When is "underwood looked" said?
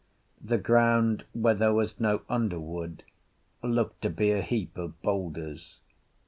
2.27-4.01